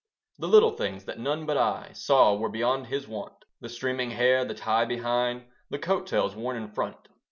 The 0.39 0.47
little 0.47 0.71
things 0.71 1.05
that 1.05 1.19
none 1.19 1.45
but 1.45 1.57
I 1.59 1.91
Saw 1.93 2.35
were 2.35 2.49
beyond 2.49 2.87
his 2.87 3.07
wont, 3.07 3.45
The 3.59 3.69
streaming 3.69 4.09
hair, 4.09 4.43
the 4.43 4.55
tie 4.55 4.83
behind, 4.85 5.43
The 5.69 5.77
coat 5.77 6.07
tails 6.07 6.35
worn 6.35 6.57
in 6.57 6.69
front. 6.69 7.07